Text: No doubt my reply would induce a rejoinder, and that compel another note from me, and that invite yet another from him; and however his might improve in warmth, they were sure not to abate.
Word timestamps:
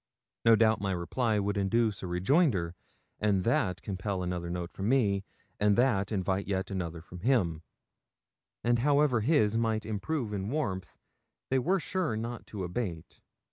No 0.43 0.55
doubt 0.55 0.81
my 0.81 0.89
reply 0.93 1.37
would 1.37 1.57
induce 1.57 2.01
a 2.01 2.07
rejoinder, 2.07 2.73
and 3.19 3.43
that 3.43 3.83
compel 3.83 4.23
another 4.23 4.49
note 4.49 4.71
from 4.73 4.89
me, 4.89 5.23
and 5.59 5.75
that 5.77 6.11
invite 6.11 6.47
yet 6.47 6.71
another 6.71 7.01
from 7.01 7.19
him; 7.19 7.61
and 8.63 8.79
however 8.79 9.19
his 9.21 9.59
might 9.59 9.85
improve 9.85 10.33
in 10.33 10.49
warmth, 10.49 10.97
they 11.51 11.59
were 11.59 11.79
sure 11.79 12.17
not 12.17 12.47
to 12.47 12.63
abate. 12.63 13.21